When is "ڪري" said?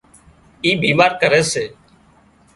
1.21-1.41